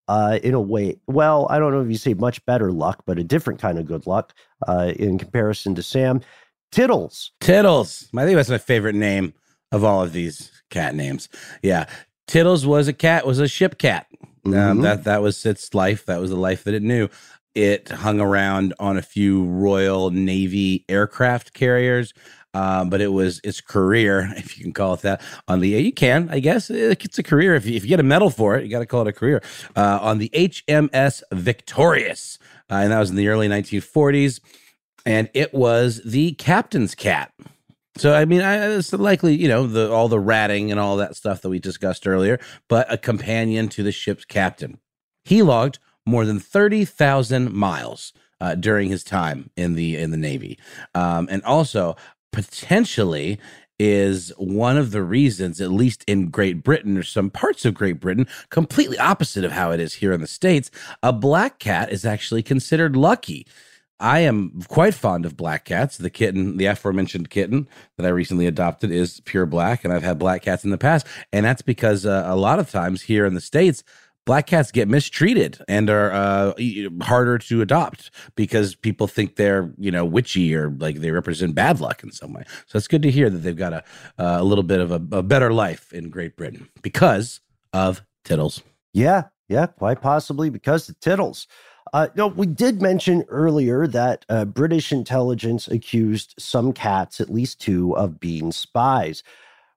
[0.08, 3.20] uh, in a way, well, I don't know if you say much better luck, but
[3.20, 4.34] a different kind of good luck
[4.68, 6.22] uh, in comparison to Sam.
[6.72, 7.34] Tiddles.
[7.42, 8.08] Tiddles.
[8.16, 9.34] I think that's my favorite name
[9.72, 11.28] of all of these cat names.
[11.62, 11.88] Yeah.
[12.28, 14.08] Tiddles was a cat, was a ship cat.
[14.46, 14.70] Um, mm-hmm.
[14.72, 16.06] Um, that that was its life.
[16.06, 17.10] That was the life that it knew.
[17.54, 22.14] It hung around on a few Royal Navy aircraft carriers,
[22.54, 25.22] uh, but it was its career, if you can call it that.
[25.48, 27.56] On the you can, I guess, it's a career.
[27.56, 29.14] If you, if you get a medal for it, you got to call it a
[29.14, 29.42] career.
[29.76, 32.38] Uh, on the HMS Victorious,
[32.70, 34.42] uh, and that was in the early 1940s,
[35.06, 37.32] and it was the captain's cat.
[37.98, 41.16] So I mean, I, it's likely you know the all the ratting and all that
[41.16, 44.80] stuff that we discussed earlier, but a companion to the ship's captain.
[45.24, 50.18] He logged more than thirty thousand miles uh, during his time in the in the
[50.18, 50.60] Navy,
[50.94, 51.96] um, and also
[52.32, 53.40] potentially
[53.78, 58.00] is one of the reasons, at least in Great Britain or some parts of Great
[58.00, 60.72] Britain, completely opposite of how it is here in the States,
[61.04, 63.46] a black cat is actually considered lucky.
[64.00, 65.98] I am quite fond of black cats.
[65.98, 67.68] The kitten, the aforementioned kitten
[67.98, 71.08] that I recently adopted, is pure black, and I've had black cats in the past.
[71.32, 73.84] And that's because uh, a lot of times here in the States,
[74.26, 76.54] black cats get mistreated and are uh,
[77.04, 81.80] harder to adopt because people think they're, you know, witchy or like they represent bad
[81.80, 82.44] luck in some way.
[82.66, 83.84] So it's good to hear that they've got a,
[84.18, 87.40] uh, a little bit of a, a better life in Great Britain because
[87.72, 88.62] of Tiddles.
[88.94, 91.48] Yeah, yeah, quite possibly because of Tiddles.
[91.94, 97.62] Uh, no, we did mention earlier that uh, British intelligence accused some cats, at least
[97.62, 99.24] two, of being spies.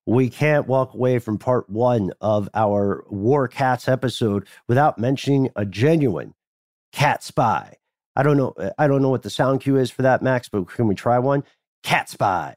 [0.07, 5.67] We can't walk away from part one of our War Cats episode without mentioning a
[5.67, 6.35] genuine
[6.93, 7.77] cat spy.
[8.17, 8.55] I don't know.
[8.79, 11.19] I don't know what the sound cue is for that, Max, but can we try
[11.19, 11.45] one?
[11.83, 12.57] Cat spy.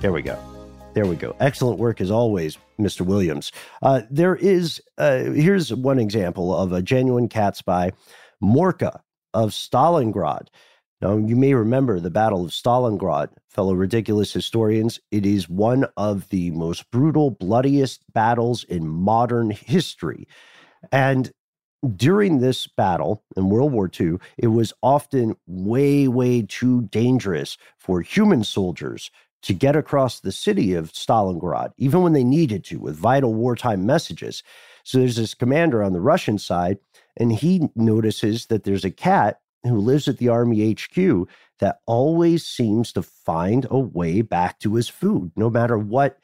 [0.00, 0.49] There we go.
[0.92, 1.36] There we go.
[1.38, 3.02] Excellent work as always, Mr.
[3.02, 3.52] Williams.
[3.80, 7.92] Uh, there is, uh, here's one example of a genuine cat spy,
[8.42, 9.00] Morka
[9.32, 10.48] of Stalingrad.
[11.00, 14.98] Now, you may remember the Battle of Stalingrad, fellow ridiculous historians.
[15.12, 20.26] It is one of the most brutal, bloodiest battles in modern history.
[20.90, 21.30] And
[21.96, 28.02] during this battle in World War II, it was often way, way too dangerous for
[28.02, 29.10] human soldiers
[29.42, 33.86] to get across the city of Stalingrad, even when they needed to, with vital wartime
[33.86, 34.42] messages.
[34.84, 36.78] So there's this commander on the Russian side,
[37.16, 41.28] and he notices that there's a cat who lives at the Army HQ
[41.58, 46.18] that always seems to find a way back to his food, no matter what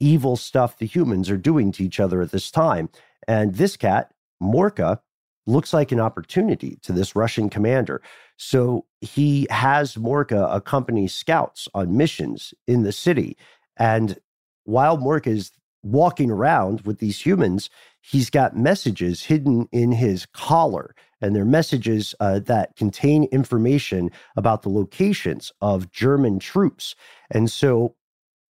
[0.00, 2.88] evil stuff the humans are doing to each other at this time.
[3.28, 4.12] And this cat,
[4.42, 5.00] Morka,
[5.46, 8.02] looks like an opportunity to this Russian commander.
[8.36, 13.36] So he has Morka accompany scouts on missions in the city.
[13.76, 14.18] And
[14.64, 17.70] while Morka is walking around with these humans,
[18.00, 20.94] he's got messages hidden in his collar.
[21.22, 26.94] And they're messages uh, that contain information about the locations of German troops.
[27.30, 27.94] And so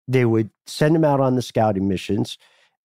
[0.07, 2.37] they would send him out on the scouting missions.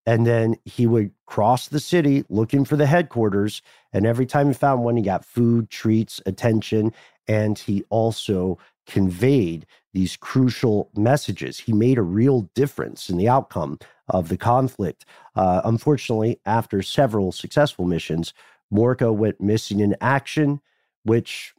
[0.07, 3.63] And then he would cross the city looking for the headquarters.
[3.93, 6.93] And every time he found one, he got food, treats, attention.
[7.27, 11.59] And he also conveyed these crucial messages.
[11.61, 13.79] He made a real difference in the outcome
[14.09, 15.07] of the conflict.
[15.35, 18.35] Uh, unfortunately, after several successful missions,
[18.73, 20.61] Morka went missing in action,
[21.05, 21.55] which,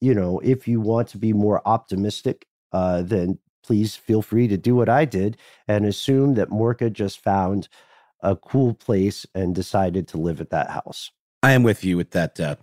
[0.00, 4.56] you know, if you want to be more optimistic, uh, then please feel free to
[4.56, 5.36] do what I did
[5.68, 7.68] and assume that Morka just found
[8.20, 11.10] a cool place and decided to live at that house.
[11.42, 12.56] I am with you with that uh,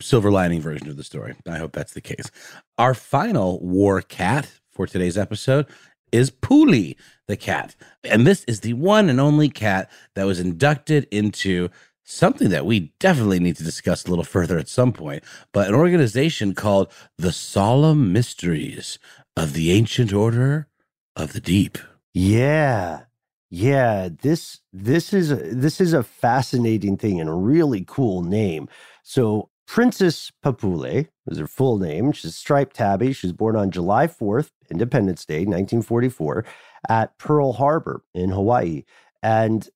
[0.00, 1.34] silver lining version of the story.
[1.46, 2.30] I hope that's the case.
[2.78, 5.66] Our final war cat for today's episode
[6.10, 7.74] is Pooli the cat.
[8.04, 11.70] And this is the one and only cat that was inducted into
[12.04, 15.74] something that we definitely need to discuss a little further at some point, but an
[15.74, 18.98] organization called the Solemn Mysteries
[19.36, 20.68] of the ancient order
[21.16, 21.78] of the deep.
[22.12, 23.02] Yeah.
[23.50, 28.68] Yeah, this this is this is a fascinating thing and a really cool name.
[29.04, 32.12] So Princess Papule is her full name.
[32.12, 33.12] She's a striped tabby.
[33.12, 36.44] She was born on July 4th, Independence Day, 1944,
[36.88, 38.82] at Pearl Harbor in Hawaii.
[39.22, 39.68] And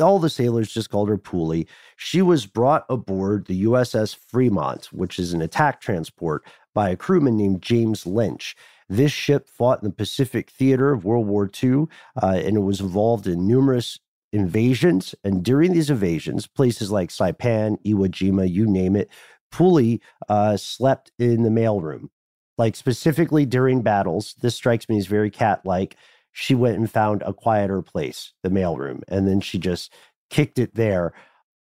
[0.00, 1.66] all the sailors just called her Pooli.
[1.96, 6.44] She was brought aboard the USS Fremont, which is an attack transport,
[6.74, 8.56] by a crewman named James Lynch.
[8.90, 11.86] This ship fought in the Pacific theater of World War II,
[12.20, 14.00] uh, and it was involved in numerous
[14.32, 15.14] invasions.
[15.22, 19.08] And during these invasions, places like Saipan, Iwo Jima, you name it,
[19.52, 22.08] Pooli uh, slept in the mailroom.
[22.58, 25.96] Like specifically during battles, this strikes me as very cat like.
[26.32, 29.92] She went and found a quieter place, the mailroom, and then she just
[30.30, 31.12] kicked it there.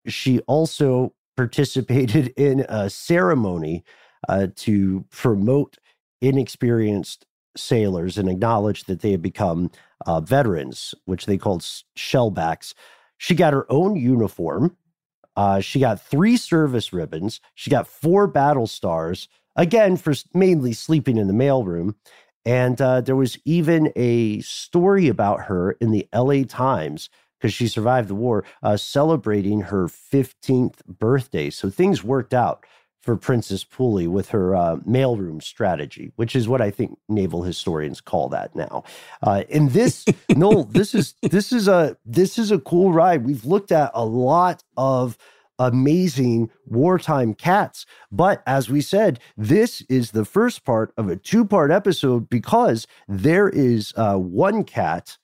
[0.07, 3.85] She also participated in a ceremony
[4.27, 5.77] uh, to promote
[6.23, 9.69] inexperienced sailors and acknowledged that they had become
[10.05, 11.61] uh, veterans, which they called
[11.97, 12.73] shellbacks.
[13.17, 14.77] She got her own uniform.
[15.35, 17.41] Uh, she got three service ribbons.
[17.55, 21.95] She got four battle stars, again, for mainly sleeping in the mailroom.
[22.45, 27.09] And uh, there was even a story about her in the LA Times
[27.39, 31.49] because she survived the war, uh, celebrating her 15th birthday.
[31.49, 32.65] So things worked out
[33.03, 37.99] for Princess Pooli with her uh, mailroom strategy, which is what I think naval historians
[37.99, 38.85] call that now.
[39.21, 43.25] Uh, and this, no, this is this is a this is a cool ride.
[43.25, 45.17] We've looked at a lot of
[45.59, 51.43] amazing wartime cats, but as we said, this is the first part of a two
[51.43, 55.17] part episode because there is uh, one cat.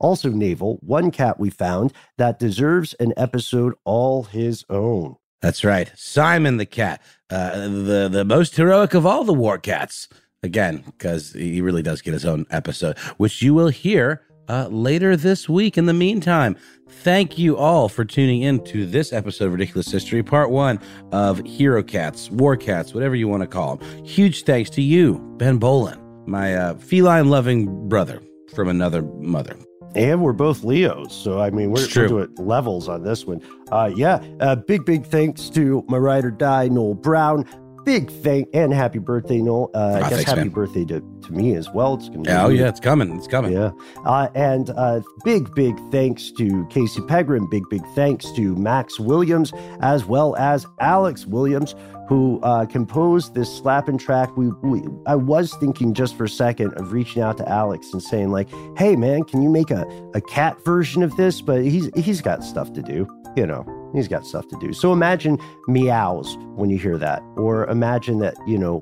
[0.00, 5.16] Also, naval, one cat we found that deserves an episode all his own.
[5.44, 5.92] That's right.
[5.94, 10.08] Simon the cat, uh, the, the most heroic of all the war cats.
[10.42, 15.18] Again, because he really does get his own episode, which you will hear uh, later
[15.18, 15.76] this week.
[15.76, 16.56] In the meantime,
[16.88, 20.80] thank you all for tuning in to this episode of Ridiculous History, part one
[21.12, 24.02] of Hero Cats, War Cats, whatever you want to call them.
[24.02, 28.22] Huge thanks to you, Ben Bowlin, my uh, feline loving brother
[28.54, 29.58] from another mother.
[29.94, 31.14] And we're both Leos.
[31.14, 33.40] So, I mean, we're, we're doing levels on this one.
[33.70, 34.20] Uh, yeah.
[34.40, 37.44] Uh, big, big thanks to my ride or die, Noel Brown.
[37.84, 39.70] Big thank and happy birthday, Noel.
[39.74, 40.48] Uh, I Ah, guess thanks, happy man.
[40.48, 41.94] birthday to, to me as well.
[41.94, 43.14] It's gonna be Oh yeah, it's coming.
[43.14, 43.52] It's coming.
[43.52, 43.72] yeah.
[44.06, 47.46] Uh, and uh, big, big thanks to Casey Pegram.
[47.50, 51.74] Big, big thanks to Max Williams, as well as Alex Williams,
[52.08, 54.36] who uh, composed this slapping track.
[54.36, 58.02] We, we, I was thinking just for a second of reaching out to Alex and
[58.02, 59.84] saying like, "Hey, man, can you make a,
[60.14, 63.64] a cat version of this?" But he's he's got stuff to do, you know.
[63.94, 64.72] He's got stuff to do.
[64.72, 65.38] So imagine
[65.68, 68.80] meows when you hear that, or imagine that you know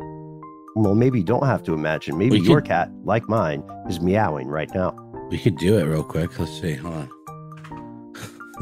[0.75, 2.17] well, maybe you don't have to imagine.
[2.17, 4.97] Maybe We your could- cat, like mine, is meowing right now.
[5.31, 6.39] We could do it real quick.
[6.39, 6.75] Let's see.
[6.75, 7.09] Hold on.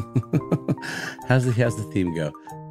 [1.29, 2.33] how's the how's the theme go?